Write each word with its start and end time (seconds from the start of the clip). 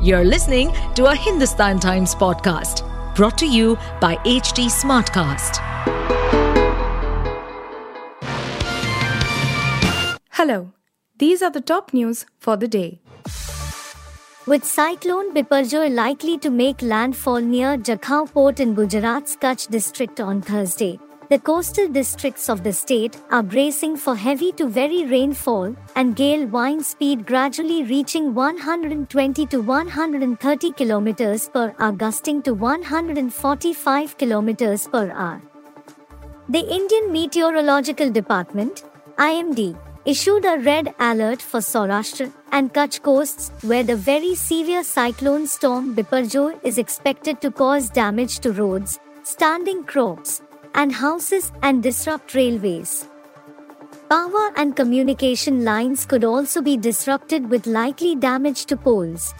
You're 0.00 0.24
listening 0.24 0.72
to 0.94 1.06
a 1.06 1.14
Hindustan 1.16 1.80
Times 1.80 2.14
podcast 2.14 2.84
brought 3.16 3.36
to 3.38 3.46
you 3.46 3.76
by 4.00 4.14
HT 4.18 4.66
Smartcast. 4.70 5.56
Hello, 10.30 10.72
these 11.18 11.42
are 11.42 11.50
the 11.50 11.60
top 11.60 11.92
news 11.92 12.26
for 12.38 12.56
the 12.56 12.68
day. 12.68 13.00
With 14.46 14.64
cyclone 14.64 15.34
Biparjoy 15.34 15.92
likely 15.92 16.38
to 16.38 16.48
make 16.48 16.80
landfall 16.80 17.40
near 17.40 17.76
Jakhau 17.76 18.32
port 18.32 18.60
in 18.60 18.74
Gujarat's 18.74 19.36
Kutch 19.36 19.66
district 19.66 20.20
on 20.20 20.42
Thursday, 20.42 21.00
the 21.30 21.38
coastal 21.38 21.88
districts 21.88 22.48
of 22.48 22.62
the 22.64 22.72
state 22.72 23.16
are 23.30 23.42
bracing 23.42 23.96
for 23.96 24.14
heavy 24.16 24.50
to 24.52 24.66
very 24.66 25.04
rainfall 25.04 25.74
and 25.94 26.16
gale 26.16 26.46
wind 26.46 26.84
speed 26.84 27.26
gradually 27.26 27.82
reaching 27.82 28.34
120 28.34 29.44
to 29.46 29.60
130 29.60 30.70
km 30.72 31.52
per 31.52 31.74
hour 31.78 31.92
gusting 31.92 32.40
to 32.40 32.54
145 32.54 34.16
km 34.16 34.90
per 34.90 35.10
hour. 35.10 35.42
The 36.48 36.64
Indian 36.78 37.12
Meteorological 37.12 38.10
Department, 38.10 38.84
IMD, 39.18 39.76
issued 40.06 40.46
a 40.46 40.58
red 40.60 40.94
alert 40.98 41.42
for 41.42 41.60
Saurashtra 41.60 42.32
and 42.52 42.72
Kutch 42.72 43.02
coasts 43.02 43.50
where 43.60 43.82
the 43.82 43.96
very 43.96 44.34
severe 44.34 44.82
cyclone 44.82 45.46
storm 45.46 45.94
Biparjoy 45.94 46.58
is 46.64 46.78
expected 46.78 47.42
to 47.42 47.50
cause 47.50 47.90
damage 47.90 48.38
to 48.38 48.52
roads, 48.52 48.98
standing 49.24 49.84
crops, 49.84 50.40
and 50.80 50.92
houses 50.92 51.52
and 51.62 51.82
disrupt 51.82 52.34
railways. 52.34 53.08
Power 54.10 54.44
and 54.56 54.76
communication 54.76 55.64
lines 55.64 56.06
could 56.06 56.24
also 56.24 56.62
be 56.62 56.76
disrupted 56.76 57.50
with 57.50 57.66
likely 57.66 58.14
damage 58.14 58.64
to 58.66 58.76
poles. 58.76 59.34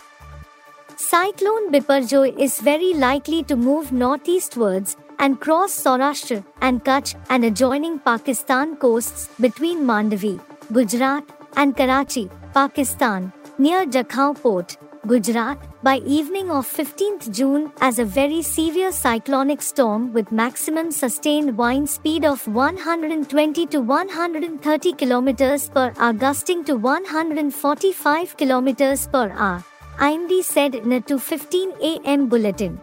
Cyclone 0.97 1.70
Biparjoy 1.73 2.37
is 2.47 2.59
very 2.61 2.92
likely 2.92 3.45
to 3.45 3.56
move 3.56 3.92
northeastwards 3.92 4.97
and 5.20 5.41
cross 5.41 5.78
Saurashtra 5.84 6.45
and 6.61 6.84
Kutch 6.84 7.14
and 7.30 7.45
adjoining 7.45 7.98
Pakistan 8.00 8.77
coasts 8.77 9.28
between 9.41 9.84
Mandavi, 9.92 10.41
Gujarat, 10.73 11.25
and 11.56 11.77
Karachi, 11.77 12.28
Pakistan, 12.52 13.33
near 13.58 13.86
Jakhau 13.86 14.34
port, 14.42 14.77
Gujarat, 15.06 15.58
by 15.80 15.98
evening 15.98 16.50
of 16.50 16.66
15th 16.66 17.32
June 17.32 17.70
as 17.80 18.00
a 18.00 18.04
very 18.04 18.42
severe 18.42 18.90
cyclonic 18.90 19.62
storm 19.62 20.12
with 20.12 20.32
maximum 20.32 20.90
sustained 20.90 21.56
wind 21.56 21.88
speed 21.88 22.24
of 22.24 22.46
120 22.48 23.66
to 23.66 23.80
130 23.80 24.92
km 24.94 25.72
per 25.72 25.92
hour 25.96 26.12
gusting 26.12 26.64
to 26.64 26.74
145 26.74 28.36
km 28.36 29.12
per 29.12 29.30
hour, 29.36 29.64
IMD 29.98 30.42
said 30.42 30.74
in 30.74 30.92
a 30.92 31.00
2.15 31.00 32.04
am 32.04 32.28
bulletin. 32.28 32.80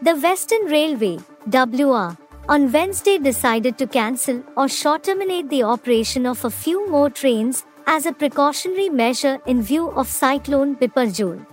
The 0.00 0.16
Western 0.16 0.64
Railway, 0.66 1.18
WR, 1.46 2.16
on 2.48 2.72
Wednesday 2.72 3.18
decided 3.18 3.76
to 3.76 3.86
cancel 3.86 4.42
or 4.56 4.66
short 4.66 5.04
terminate 5.04 5.50
the 5.50 5.62
operation 5.62 6.24
of 6.24 6.44
a 6.44 6.50
few 6.50 6.90
more 6.90 7.10
trains 7.10 7.66
as 7.86 8.06
a 8.06 8.12
precautionary 8.12 8.88
measure 8.88 9.38
in 9.46 9.60
view 9.60 9.90
of 9.90 10.08
Cyclone 10.08 10.76
Biparjoy. 10.76 11.51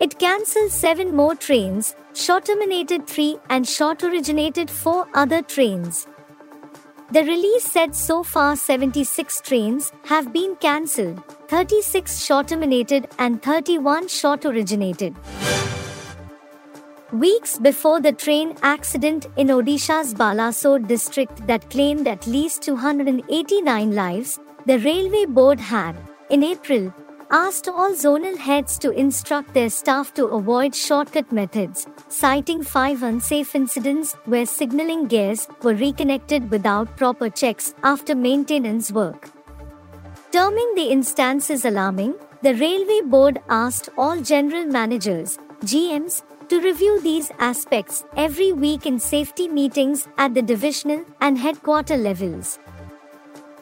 It 0.00 0.18
cancelled 0.18 0.72
seven 0.72 1.14
more 1.14 1.34
trains, 1.34 1.94
short 2.14 2.46
terminated 2.46 3.06
three, 3.06 3.38
and 3.48 3.66
short 3.66 4.02
originated 4.02 4.68
four 4.68 5.06
other 5.14 5.40
trains. 5.42 6.06
The 7.12 7.22
release 7.22 7.64
said 7.64 7.94
so 7.94 8.22
far 8.24 8.56
76 8.56 9.40
trains 9.42 9.92
have 10.06 10.32
been 10.32 10.56
cancelled, 10.56 11.22
36 11.48 12.24
short 12.24 12.48
terminated, 12.48 13.08
and 13.18 13.40
31 13.42 14.08
short 14.08 14.44
originated. 14.44 15.14
Weeks 17.12 17.58
before 17.58 18.00
the 18.00 18.12
train 18.12 18.56
accident 18.62 19.26
in 19.36 19.46
Odisha's 19.46 20.12
Balasore 20.12 20.84
district 20.88 21.46
that 21.46 21.70
claimed 21.70 22.08
at 22.08 22.26
least 22.26 22.62
289 22.62 23.94
lives, 23.94 24.40
the 24.66 24.78
Railway 24.80 25.26
Board 25.26 25.60
had, 25.60 25.94
in 26.30 26.42
April, 26.42 26.92
asked 27.36 27.66
all 27.66 27.92
zonal 28.00 28.36
heads 28.38 28.78
to 28.78 28.90
instruct 28.92 29.54
their 29.54 29.68
staff 29.68 30.14
to 30.14 30.26
avoid 30.26 30.72
shortcut 30.72 31.32
methods, 31.32 31.84
citing 32.08 32.62
five 32.62 33.02
unsafe 33.02 33.56
incidents 33.56 34.14
where 34.26 34.46
signaling 34.46 35.08
gears 35.08 35.48
were 35.64 35.74
reconnected 35.74 36.48
without 36.48 36.96
proper 36.96 37.28
checks 37.28 37.74
after 37.82 38.14
maintenance 38.14 38.92
work. 38.92 39.30
Terming 40.30 40.74
the 40.76 40.86
instances 40.92 41.64
alarming, 41.64 42.14
the 42.42 42.54
Railway 42.54 43.00
Board 43.00 43.40
asked 43.48 43.88
all 43.98 44.20
general 44.20 44.64
managers, 44.66 45.36
GMs, 45.64 46.22
to 46.48 46.60
review 46.60 47.00
these 47.00 47.32
aspects 47.40 48.04
every 48.16 48.52
week 48.52 48.86
in 48.86 49.00
safety 49.00 49.48
meetings 49.48 50.06
at 50.18 50.34
the 50.34 50.42
divisional 50.42 51.04
and 51.20 51.36
headquarter 51.36 51.96
levels. 51.96 52.60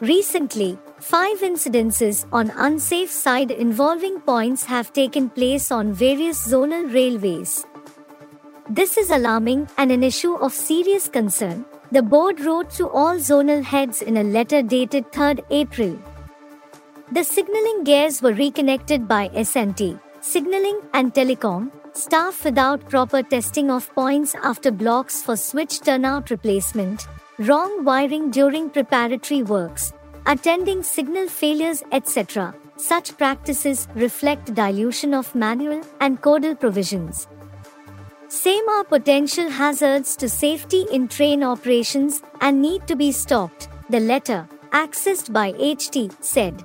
Recently, 0.00 0.78
Five 1.02 1.40
incidences 1.40 2.26
on 2.32 2.52
unsafe 2.56 3.10
side 3.10 3.50
involving 3.50 4.20
points 4.20 4.64
have 4.64 4.92
taken 4.92 5.28
place 5.28 5.72
on 5.72 5.92
various 5.92 6.46
zonal 6.46 6.94
railways. 6.94 7.66
This 8.70 8.96
is 8.96 9.10
alarming 9.10 9.66
and 9.76 9.90
an 9.90 10.04
issue 10.04 10.34
of 10.34 10.52
serious 10.52 11.08
concern, 11.08 11.64
the 11.90 12.02
board 12.02 12.40
wrote 12.40 12.70
to 12.78 12.88
all 12.88 13.16
zonal 13.16 13.64
heads 13.64 14.00
in 14.00 14.16
a 14.16 14.22
letter 14.22 14.62
dated 14.62 15.10
3rd 15.10 15.40
April. 15.50 15.98
The 17.10 17.24
signaling 17.24 17.82
gears 17.82 18.22
were 18.22 18.32
reconnected 18.32 19.08
by 19.08 19.28
SNT, 19.30 20.00
signaling 20.20 20.80
and 20.94 21.12
telecom, 21.12 21.72
staff 21.94 22.44
without 22.44 22.88
proper 22.88 23.24
testing 23.24 23.72
of 23.72 23.92
points 23.96 24.36
after 24.44 24.70
blocks 24.70 25.20
for 25.20 25.36
switch 25.36 25.80
turnout 25.80 26.30
replacement, 26.30 27.08
wrong 27.40 27.84
wiring 27.84 28.30
during 28.30 28.70
preparatory 28.70 29.42
works, 29.42 29.92
attending 30.26 30.82
signal 30.82 31.28
failures, 31.28 31.82
etc. 31.92 32.54
Such 32.76 33.16
practices 33.16 33.88
reflect 33.94 34.54
dilution 34.54 35.14
of 35.14 35.34
manual 35.34 35.82
and 36.00 36.20
codal 36.20 36.58
provisions. 36.58 37.28
Same 38.28 38.66
are 38.68 38.84
potential 38.84 39.50
hazards 39.50 40.16
to 40.16 40.28
safety 40.28 40.86
in 40.90 41.06
train 41.06 41.44
operations 41.44 42.22
and 42.40 42.62
need 42.62 42.86
to 42.86 42.96
be 42.96 43.12
stopped, 43.12 43.68
the 43.90 44.00
letter, 44.00 44.48
accessed 44.70 45.32
by 45.32 45.52
HT, 45.52 46.12
said. 46.24 46.64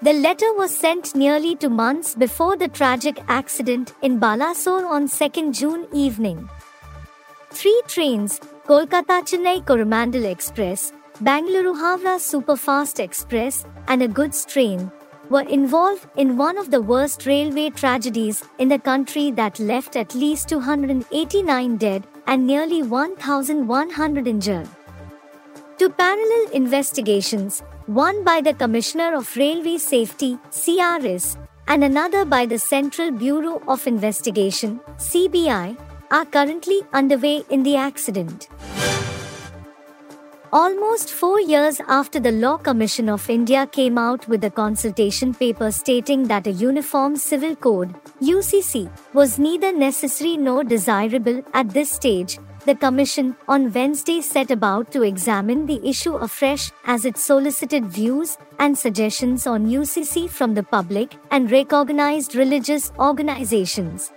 The 0.00 0.12
letter 0.12 0.52
was 0.54 0.76
sent 0.76 1.14
nearly 1.14 1.54
two 1.54 1.70
months 1.70 2.14
before 2.14 2.56
the 2.56 2.68
tragic 2.68 3.22
accident 3.28 3.94
in 4.02 4.18
Balasore 4.20 4.86
on 4.86 5.06
2nd 5.06 5.54
June 5.58 5.86
evening. 5.92 6.48
Three 7.50 7.80
trains, 7.86 8.40
Kolkata 8.66 9.22
Chennai 9.22 9.64
Coromandel 9.64 10.24
Express, 10.24 10.92
Bangalore 11.20 11.76
Howrah 11.76 12.18
Superfast 12.18 12.98
Express, 12.98 13.64
and 13.86 14.02
a 14.02 14.08
goods 14.08 14.44
train 14.44 14.90
were 15.30 15.48
involved 15.48 16.08
in 16.16 16.36
one 16.36 16.58
of 16.58 16.72
the 16.72 16.82
worst 16.82 17.24
railway 17.24 17.70
tragedies 17.70 18.42
in 18.58 18.68
the 18.68 18.80
country 18.80 19.30
that 19.30 19.60
left 19.60 19.94
at 19.94 20.12
least 20.16 20.48
289 20.48 21.76
dead 21.76 22.04
and 22.26 22.44
nearly 22.44 22.82
1,100 22.82 24.26
injured. 24.26 24.68
Two 25.78 25.88
parallel 25.88 26.50
investigations, 26.52 27.62
one 27.86 28.24
by 28.24 28.40
the 28.40 28.52
Commissioner 28.52 29.14
of 29.14 29.36
Railway 29.36 29.78
Safety 29.78 30.36
CRS 30.50 31.36
and 31.68 31.84
another 31.84 32.24
by 32.24 32.44
the 32.44 32.58
Central 32.58 33.12
Bureau 33.12 33.62
of 33.68 33.86
Investigation 33.86 34.80
CBI, 34.96 35.76
are 36.10 36.24
currently 36.24 36.82
underway 36.92 37.44
in 37.50 37.62
the 37.62 37.76
accident. 37.76 38.48
Almost 40.56 41.10
four 41.10 41.40
years 41.40 41.80
after 41.88 42.20
the 42.20 42.30
Law 42.30 42.58
Commission 42.58 43.08
of 43.08 43.28
India 43.28 43.66
came 43.66 43.98
out 43.98 44.28
with 44.28 44.44
a 44.44 44.50
consultation 44.50 45.34
paper 45.34 45.72
stating 45.72 46.28
that 46.28 46.46
a 46.46 46.52
uniform 46.52 47.16
civil 47.16 47.56
code, 47.56 47.92
UCC, 48.22 48.88
was 49.14 49.36
neither 49.36 49.72
necessary 49.72 50.36
nor 50.36 50.62
desirable 50.62 51.42
at 51.54 51.70
this 51.70 51.90
stage, 51.90 52.38
the 52.66 52.76
Commission 52.76 53.34
on 53.48 53.72
Wednesday 53.72 54.20
set 54.20 54.52
about 54.52 54.92
to 54.92 55.02
examine 55.02 55.66
the 55.66 55.84
issue 55.84 56.14
afresh 56.14 56.70
as 56.86 57.04
it 57.04 57.18
solicited 57.18 57.84
views 57.86 58.38
and 58.60 58.78
suggestions 58.78 59.48
on 59.48 59.66
UCC 59.66 60.30
from 60.30 60.54
the 60.54 60.62
public 60.62 61.16
and 61.32 61.50
recognized 61.50 62.36
religious 62.36 62.92
organizations. 63.00 64.12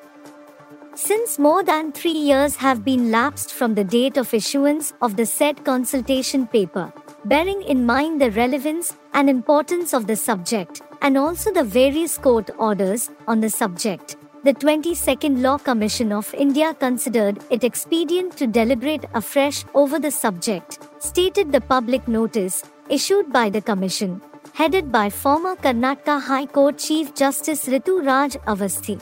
Since 0.98 1.38
more 1.38 1.64
than 1.64 1.92
three 1.92 2.18
years 2.28 2.56
have 2.56 2.84
been 2.84 3.12
lapsed 3.12 3.54
from 3.54 3.76
the 3.76 3.84
date 3.84 4.18
of 4.18 4.34
issuance 4.34 4.94
of 5.00 5.16
the 5.16 5.28
said 5.28 5.64
consultation 5.64 6.48
paper, 6.48 6.92
bearing 7.24 7.62
in 7.62 7.86
mind 7.86 8.20
the 8.20 8.32
relevance 8.32 8.96
and 9.14 9.30
importance 9.30 9.94
of 9.94 10.08
the 10.08 10.16
subject, 10.16 10.82
and 11.04 11.16
also 11.16 11.54
the 11.54 11.64
various 11.64 12.18
court 12.18 12.50
orders 12.58 13.12
on 13.28 13.42
the 13.42 13.50
subject, 13.50 14.16
the 14.44 14.56
22nd 14.56 15.44
Law 15.44 15.60
Commission 15.60 16.12
of 16.12 16.34
India 16.34 16.74
considered 16.74 17.38
it 17.52 17.64
expedient 17.64 18.36
to 18.36 18.48
deliberate 18.48 19.06
afresh 19.14 19.66
over 19.76 20.00
the 20.00 20.10
subject, 20.10 20.80
stated 20.98 21.52
the 21.52 21.62
public 21.62 22.08
notice 22.08 22.64
issued 22.90 23.32
by 23.32 23.52
the 23.52 23.62
Commission, 23.62 24.20
headed 24.54 24.92
by 24.92 25.12
former 25.12 25.56
Karnataka 25.58 26.20
High 26.20 26.48
Court 26.48 26.80
Chief 26.80 27.14
Justice 27.14 27.68
Ritu 27.68 28.04
Raj 28.04 28.34
Avasthi. 28.48 29.00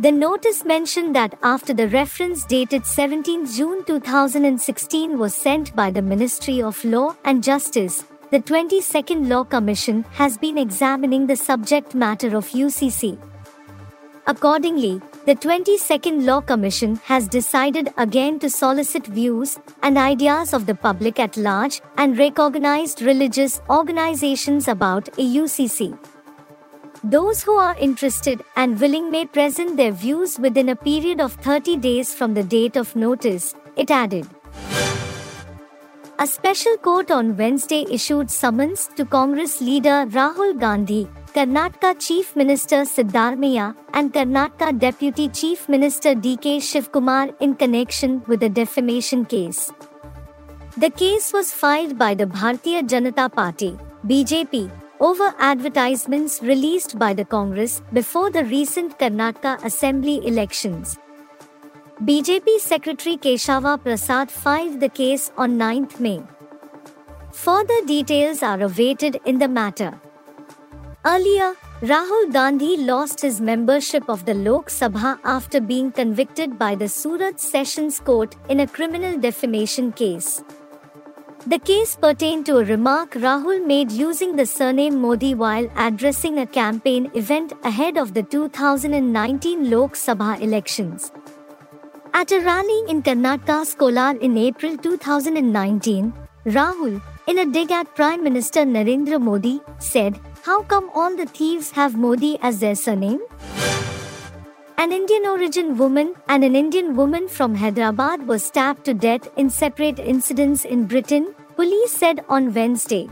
The 0.00 0.12
notice 0.12 0.64
mentioned 0.64 1.16
that 1.16 1.36
after 1.42 1.74
the 1.74 1.88
reference 1.88 2.44
dated 2.44 2.86
17 2.86 3.46
June 3.46 3.82
2016 3.84 5.18
was 5.18 5.34
sent 5.34 5.74
by 5.74 5.90
the 5.90 6.00
Ministry 6.00 6.62
of 6.62 6.84
Law 6.84 7.16
and 7.24 7.42
Justice, 7.42 8.04
the 8.30 8.38
22nd 8.38 9.26
Law 9.28 9.42
Commission 9.42 10.04
has 10.12 10.38
been 10.38 10.56
examining 10.56 11.26
the 11.26 11.34
subject 11.34 11.96
matter 11.96 12.36
of 12.36 12.46
UCC. 12.50 13.18
Accordingly, 14.28 15.02
the 15.26 15.34
22nd 15.34 16.24
Law 16.24 16.42
Commission 16.42 16.94
has 17.02 17.26
decided 17.26 17.88
again 17.96 18.38
to 18.38 18.48
solicit 18.48 19.04
views 19.04 19.58
and 19.82 19.98
ideas 19.98 20.52
of 20.54 20.66
the 20.66 20.76
public 20.76 21.18
at 21.18 21.36
large 21.36 21.80
and 21.96 22.16
recognized 22.16 23.02
religious 23.02 23.60
organizations 23.68 24.68
about 24.68 25.08
a 25.18 25.26
UCC. 25.42 25.98
Those 27.04 27.44
who 27.44 27.52
are 27.52 27.76
interested 27.78 28.42
and 28.56 28.80
willing 28.80 29.10
may 29.10 29.24
present 29.24 29.76
their 29.76 29.92
views 29.92 30.36
within 30.38 30.68
a 30.70 30.76
period 30.76 31.20
of 31.20 31.32
30 31.34 31.76
days 31.76 32.12
from 32.12 32.34
the 32.34 32.42
date 32.42 32.76
of 32.76 32.96
notice, 32.96 33.54
it 33.76 33.90
added. 33.90 34.26
A 36.18 36.26
special 36.26 36.76
court 36.78 37.12
on 37.12 37.36
Wednesday 37.36 37.86
issued 37.88 38.28
summons 38.28 38.88
to 38.96 39.04
Congress 39.04 39.60
leader 39.60 40.06
Rahul 40.06 40.58
Gandhi, 40.58 41.08
Karnataka 41.32 42.00
Chief 42.00 42.34
Minister 42.34 42.78
Siddaramaiah, 42.78 43.76
and 43.94 44.12
Karnataka 44.12 44.76
Deputy 44.76 45.28
Chief 45.28 45.68
Minister 45.68 46.16
DK 46.16 46.56
Shivakumar 46.56 47.32
in 47.38 47.54
connection 47.54 48.24
with 48.26 48.40
the 48.40 48.48
defamation 48.48 49.24
case. 49.24 49.70
The 50.76 50.90
case 50.90 51.32
was 51.32 51.52
filed 51.52 51.96
by 51.96 52.14
the 52.14 52.26
Bharatiya 52.26 52.88
Janata 52.88 53.32
Party, 53.32 53.78
BJP, 54.04 54.68
over 55.00 55.34
advertisements 55.38 56.40
released 56.42 56.98
by 56.98 57.14
the 57.14 57.24
Congress 57.24 57.82
before 57.92 58.30
the 58.30 58.44
recent 58.44 58.98
Karnataka 58.98 59.64
Assembly 59.64 60.26
elections. 60.26 60.98
BJP 62.02 62.58
Secretary 62.58 63.16
Keshava 63.16 63.82
Prasad 63.82 64.30
filed 64.30 64.80
the 64.80 64.88
case 64.88 65.30
on 65.36 65.58
9th 65.58 65.98
May. 66.00 66.22
Further 67.32 67.84
details 67.86 68.42
are 68.42 68.60
awaited 68.60 69.20
in 69.24 69.38
the 69.38 69.48
matter. 69.48 70.00
Earlier, 71.04 71.54
Rahul 71.80 72.32
Gandhi 72.32 72.76
lost 72.76 73.20
his 73.20 73.40
membership 73.40 74.08
of 74.08 74.24
the 74.24 74.34
Lok 74.34 74.68
Sabha 74.68 75.18
after 75.24 75.60
being 75.60 75.92
convicted 75.92 76.58
by 76.58 76.74
the 76.74 76.88
Surat 76.88 77.38
Sessions 77.38 78.00
Court 78.00 78.34
in 78.48 78.60
a 78.60 78.66
criminal 78.66 79.16
defamation 79.16 79.92
case. 79.92 80.42
The 81.50 81.58
case 81.58 81.96
pertained 81.96 82.44
to 82.46 82.58
a 82.58 82.64
remark 82.64 83.12
Rahul 83.12 83.64
made 83.66 83.90
using 83.90 84.36
the 84.36 84.44
surname 84.44 85.00
Modi 85.00 85.34
while 85.34 85.66
addressing 85.76 86.40
a 86.40 86.46
campaign 86.46 87.10
event 87.14 87.54
ahead 87.64 87.96
of 87.96 88.12
the 88.12 88.22
2019 88.22 89.70
Lok 89.70 89.94
Sabha 89.94 90.38
elections. 90.42 91.10
At 92.12 92.32
a 92.32 92.40
rally 92.40 92.82
in 92.90 93.02
Karnataka's 93.02 93.72
Kolar 93.74 94.18
in 94.18 94.36
April 94.36 94.76
2019, 94.76 96.12
Rahul, 96.44 97.00
in 97.26 97.38
a 97.38 97.46
dig 97.46 97.72
at 97.72 97.94
Prime 97.94 98.22
Minister 98.22 98.66
Narendra 98.66 99.18
Modi, 99.18 99.62
said, 99.78 100.20
How 100.42 100.62
come 100.64 100.90
all 100.94 101.16
the 101.16 101.24
thieves 101.24 101.70
have 101.70 101.96
Modi 101.96 102.38
as 102.42 102.60
their 102.60 102.74
surname? 102.74 103.20
An 104.76 104.92
Indian 104.92 105.26
origin 105.26 105.76
woman 105.78 106.14
and 106.28 106.44
an 106.44 106.54
Indian 106.54 106.94
woman 106.94 107.26
from 107.26 107.54
Hyderabad 107.56 108.28
were 108.28 108.38
stabbed 108.38 108.84
to 108.84 108.94
death 108.94 109.28
in 109.36 109.50
separate 109.50 109.98
incidents 109.98 110.64
in 110.64 110.86
Britain, 110.86 111.34
police 111.58 111.92
said 111.92 112.24
on 112.28 112.54
Wednesday. 112.54 113.08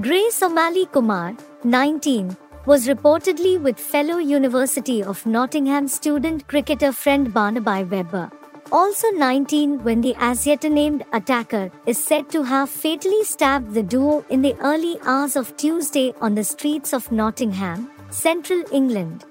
Grace 0.00 0.42
O'Malley-Kumar, 0.42 1.36
19, 1.62 2.36
was 2.66 2.88
reportedly 2.88 3.60
with 3.62 3.78
fellow 3.78 4.16
University 4.16 5.04
of 5.04 5.24
Nottingham 5.24 5.86
student 5.86 6.48
cricketer 6.48 6.90
friend 6.90 7.32
Barnaby 7.32 7.84
Webber. 7.84 8.28
Also 8.72 9.10
19 9.12 9.84
when 9.84 10.00
the 10.00 10.16
as 10.18 10.48
yet 10.48 10.64
named 10.64 11.04
attacker 11.12 11.70
is 11.86 12.02
said 12.02 12.28
to 12.30 12.42
have 12.42 12.68
fatally 12.68 13.22
stabbed 13.22 13.72
the 13.72 13.84
duo 13.84 14.24
in 14.30 14.42
the 14.42 14.56
early 14.60 14.98
hours 15.04 15.36
of 15.36 15.56
Tuesday 15.56 16.12
on 16.20 16.34
the 16.34 16.42
streets 16.42 16.92
of 16.92 17.12
Nottingham, 17.12 17.88
central 18.10 18.64
England. 18.72 19.24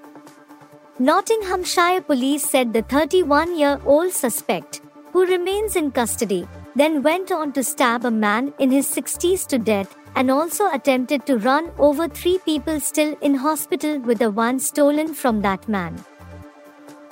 Nottinghamshire 0.98 2.00
police 2.00 2.48
said 2.48 2.72
the 2.72 2.82
31 2.82 3.58
year 3.58 3.78
old 3.84 4.12
suspect, 4.12 4.80
who 5.12 5.26
remains 5.26 5.76
in 5.76 5.90
custody, 5.90 6.48
then 6.74 7.02
went 7.02 7.32
on 7.32 7.52
to 7.52 7.64
stab 7.64 8.04
a 8.04 8.10
man 8.10 8.52
in 8.58 8.70
his 8.70 8.86
60s 8.88 9.46
to 9.46 9.58
death 9.58 9.96
and 10.14 10.30
also 10.30 10.70
attempted 10.72 11.24
to 11.26 11.38
run 11.38 11.70
over 11.78 12.08
three 12.08 12.38
people 12.44 12.80
still 12.80 13.16
in 13.20 13.34
hospital 13.34 13.98
with 14.00 14.18
the 14.18 14.30
one 14.30 14.58
stolen 14.58 15.14
from 15.14 15.40
that 15.42 15.68
man. 15.68 16.04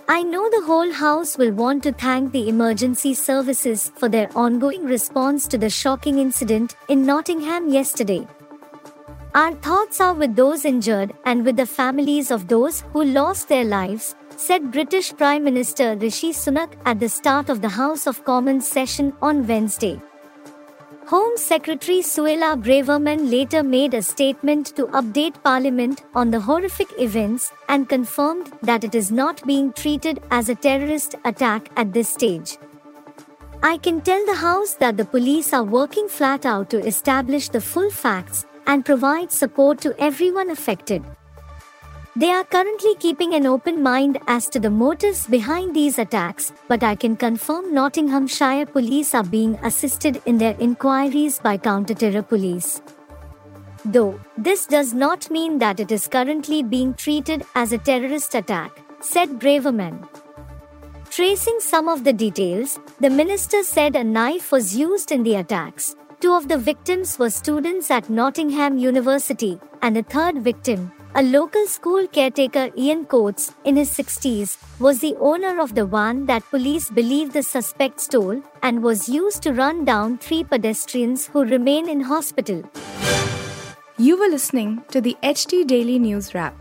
I 0.09 0.23
know 0.23 0.49
the 0.49 0.65
whole 0.65 0.93
house 0.93 1.37
will 1.37 1.53
want 1.53 1.83
to 1.83 1.93
thank 1.93 2.31
the 2.31 2.49
emergency 2.49 3.13
services 3.13 3.91
for 3.97 4.09
their 4.09 4.31
ongoing 4.37 4.85
response 4.85 5.49
to 5.49 5.59
the 5.59 5.69
shocking 5.69 6.19
incident 6.19 6.77
in 6.89 7.05
Nottingham 7.05 7.69
yesterday. 7.69 8.27
Our 9.35 9.53
thoughts 9.55 10.01
are 10.01 10.15
with 10.15 10.37
those 10.37 10.65
injured 10.65 11.13
and 11.25 11.45
with 11.45 11.57
the 11.57 11.67
families 11.67 12.31
of 12.31 12.47
those 12.47 12.83
who 12.93 13.05
lost 13.05 13.49
their 13.49 13.65
lives, 13.65 14.15
said 14.37 14.71
British 14.71 15.15
Prime 15.17 15.45
Minister 15.45 15.97
Rishi 15.97 16.31
Sunak 16.31 16.73
at 16.85 17.01
the 17.01 17.09
start 17.09 17.49
of 17.49 17.63
the 17.63 17.71
House 17.71 18.07
of 18.07 18.23
Commons 18.25 18.69
session 18.69 19.15
on 19.23 19.47
Wednesday. 19.47 20.01
Home 21.07 21.37
Secretary 21.37 22.01
Suella 22.01 22.61
Braverman 22.63 23.31
later 23.31 23.63
made 23.63 23.95
a 23.95 24.03
statement 24.03 24.75
to 24.77 24.87
update 24.89 25.43
Parliament 25.43 26.03
on 26.15 26.31
the 26.31 26.41
horrific 26.41 26.89
events 26.99 27.51
and 27.69 27.89
confirmed 27.89 28.53
that 28.63 28.85
it 28.85 28.95
is 28.95 29.11
not 29.11 29.47
being 29.47 29.73
treated 29.73 30.23
as 30.31 30.49
a 30.49 30.55
terrorist 30.55 31.15
attack 31.25 31.71
at 31.77 31.93
this 31.93 32.09
stage. 32.09 32.59
I 33.63 33.79
can 33.79 34.01
tell 34.01 34.27
the 34.27 34.35
House 34.35 34.75
that 34.75 34.97
the 34.97 35.05
police 35.05 35.55
are 35.55 35.65
working 35.65 36.09
flat 36.09 36.45
out 36.45 36.69
to 36.71 36.85
establish 36.85 37.49
the 37.49 37.61
full 37.61 37.91
facts 37.91 38.45
and 38.67 38.85
provide 38.85 39.33
support 39.33 39.81
to 39.81 39.95
everyone 39.99 40.51
affected. 40.51 41.03
They 42.17 42.31
are 42.31 42.45
currently 42.45 42.95
keeping 42.95 43.35
an 43.35 43.45
open 43.45 43.83
mind 43.83 44.19
as 44.27 44.49
to 44.49 44.59
the 44.59 44.71
motives 44.71 45.27
behind 45.27 45.75
these 45.77 45.99
attacks, 45.99 46.51
but 46.67 46.83
I 46.83 46.95
can 46.95 47.15
confirm 47.15 47.75
Nottinghamshire 47.75 48.65
police 48.65 49.15
are 49.15 49.23
being 49.23 49.57
assisted 49.57 50.23
in 50.25 50.39
their 50.39 50.57
inquiries 50.59 51.39
by 51.39 51.59
counter-terror 51.59 52.23
police. 52.23 52.81
Though, 53.85 54.19
this 54.39 54.65
does 54.65 54.95
not 54.95 55.31
mean 55.31 55.59
that 55.59 55.79
it 55.79 55.93
is 55.93 56.09
currently 56.09 56.63
being 56.63 56.95
treated 56.95 57.45
as 57.55 57.73
a 57.73 57.79
terrorist 57.79 58.35
attack, 58.35 58.81
said 59.01 59.39
Braverman. 59.39 60.09
Tracing 61.11 61.61
some 61.61 61.87
of 61.87 62.03
the 62.03 62.15
details, 62.15 62.81
the 62.99 63.11
minister 63.11 63.63
said 63.63 63.95
a 63.95 64.03
knife 64.03 64.53
was 64.53 64.75
used 64.75 65.13
in 65.13 65.23
the 65.23 65.35
attacks. 65.35 65.95
Two 66.21 66.33
of 66.33 66.49
the 66.49 66.57
victims 66.57 67.19
were 67.19 67.29
students 67.29 67.91
at 67.91 68.09
Nottingham 68.09 68.79
University, 68.79 69.61
and 69.83 69.95
the 69.95 70.03
third 70.03 70.39
victim, 70.39 70.91
a 71.19 71.23
local 71.23 71.67
school 71.67 72.07
caretaker 72.07 72.71
Ian 72.77 73.07
Coates, 73.07 73.55
in 73.65 73.77
his 73.77 73.91
60s, 73.91 74.59
was 74.79 74.99
the 74.99 75.17
owner 75.19 75.59
of 75.63 75.75
the 75.75 75.87
van 75.87 76.27
that 76.27 76.45
police 76.51 76.91
believe 76.91 77.33
the 77.33 77.43
suspect 77.43 78.03
stole 78.03 78.43
and 78.63 78.83
was 78.83 79.09
used 79.09 79.43
to 79.45 79.55
run 79.55 79.87
down 79.87 80.19
three 80.19 80.45
pedestrians 80.45 81.27
who 81.29 81.43
remain 81.45 81.89
in 81.89 82.03
hospital. 82.03 82.63
You 83.97 84.19
were 84.19 84.29
listening 84.29 84.83
to 84.91 85.01
the 85.01 85.17
HT 85.23 85.67
Daily 85.67 85.99
News 85.99 86.35
Wrap, 86.35 86.55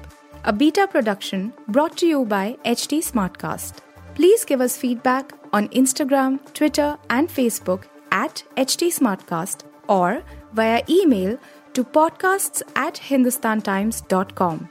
a 0.45 0.53
beta 0.53 0.88
production 0.88 1.51
brought 1.67 1.97
to 1.97 2.07
you 2.07 2.24
by 2.24 2.55
HT 2.63 3.00
Smartcast. 3.12 3.79
Please 4.13 4.45
give 4.45 4.62
us 4.62 4.77
feedback 4.77 5.33
on 5.51 5.67
Instagram, 5.69 6.39
Twitter, 6.53 6.97
and 7.09 7.27
Facebook 7.27 7.83
at 8.09 8.43
HT 8.55 8.88
Smartcast 9.00 9.65
or 9.89 10.24
via 10.53 10.81
email 10.88 11.38
to 11.75 11.84
podcasts 11.84 12.63
at 12.75 12.96
hindustantimes.com. 12.96 14.70